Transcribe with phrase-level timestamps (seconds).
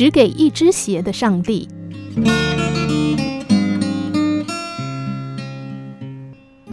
[0.00, 1.68] 只给一只鞋的上帝。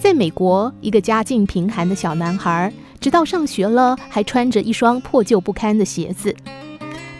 [0.00, 6.34] 在美国，一个家境贫寒的小男孩，直到上学了，还穿着一双破旧不堪的鞋子。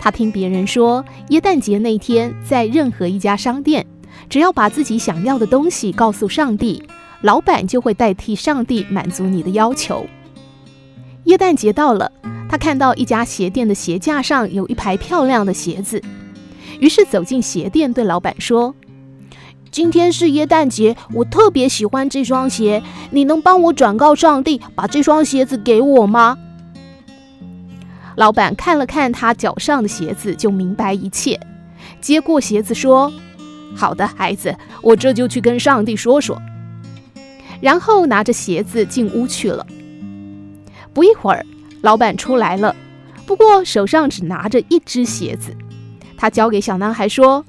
[0.00, 3.86] 他听别人说，耶诞节那天，在任何一家商店，
[4.28, 6.82] 只要把自己想要的东西告诉上帝，
[7.20, 10.04] 老板就会代替上帝满足你的要求。
[11.26, 12.10] 耶诞节到了，
[12.52, 16.02] 他看到一家鞋店的鞋架上有一排漂亮的鞋子，
[16.80, 18.74] 于是走进鞋店，对老板说
[19.72, 26.36] ：“今天是耶诞节，我特别喜欢这双鞋，你能帮我转告上帝，把这双鞋子给我吗？”
[28.16, 31.40] 老板看了看他脚上的鞋子，就明白一切，
[32.02, 33.10] 接过鞋子说
[33.74, 36.38] ：“好的，孩子，我这就去跟上帝说说。”
[37.62, 39.66] 然后拿着鞋子进屋去了。
[40.92, 41.46] 不一会儿，
[41.82, 42.74] 老板出来了，
[43.26, 45.54] 不过手上只拿着一只鞋子。
[46.16, 47.44] 他交给小男孩说：“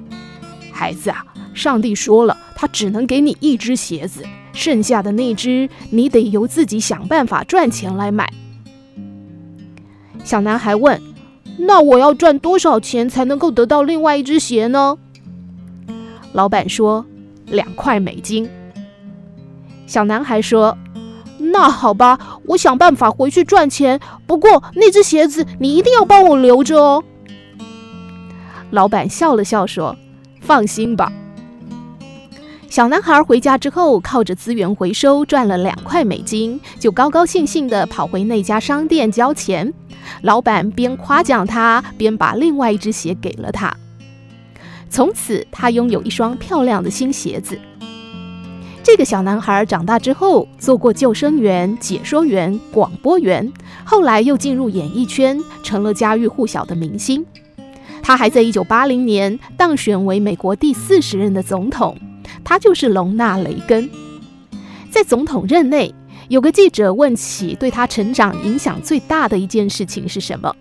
[0.74, 8.34] 孩子啊，上帝说了，他只能给你一只鞋子，剩下的那只你得由自己想办法赚钱来买。”
[10.26, 11.00] 小男孩问
[11.60, 14.98] ：“那我要赚多少钱才能够得到另外一只鞋呢？”
[16.34, 17.06] 老板说
[17.46, 18.50] ：“两块美金。”
[19.86, 20.76] 小男孩说
[21.52, 24.00] ：“那好吧，我想办法回去赚钱。
[24.26, 27.04] 不过那只鞋子你一定要帮我留着哦。”
[28.72, 29.96] 老板笑了笑说
[30.42, 31.12] ：“放心吧。”
[32.70, 39.72] 小男孩回家之后，靠着资源回收赚了两块美金，就高高兴兴地跑回那家商店交钱。
[40.24, 43.72] 老板边夸奖他，边把另外一只鞋给了他。
[44.90, 47.60] 从此，他拥有一双漂亮的新鞋子。
[48.94, 53.52] 这个小男孩长大之后，做过救生员、解说员、广播员，
[53.84, 57.26] 后来又进入演艺圈，成了家喻户晓的明星。
[58.04, 61.98] 他还在1980年当选为美国第四十任的总统，
[62.44, 63.90] 他就是隆纳雷根。
[64.92, 65.92] 在总统任内，
[66.28, 70.56] 有个记者问起对他成长影响最大的一件事情是什么，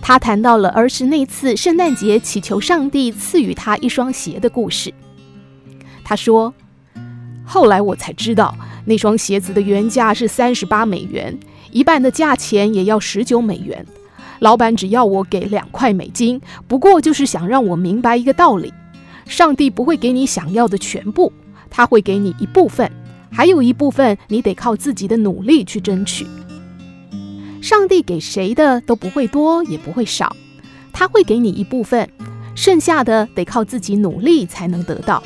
[0.00, 4.94] 他谈到了儿时那次圣诞节祈求上帝赐予他一双鞋的故事。
[6.02, 6.54] 他说
[7.44, 11.38] ：“后来我才知道，那双鞋子的原价是三十八美元，
[11.70, 13.86] 一半的价钱也要十九美元。
[14.40, 18.72] 老板只要我给两块美金，不过就是想让我明白一个道理：
[19.26, 21.32] 上帝不会给你想要的全部，
[21.70, 22.90] 他会给你一部分。”
[23.36, 26.24] 还有一部分，你得靠自己的努力去争取。
[27.60, 30.36] 上帝给谁的都不会多，也不会少，
[30.92, 32.08] 他会给你一部分，
[32.54, 35.20] 剩下的得靠自己努力才能得到。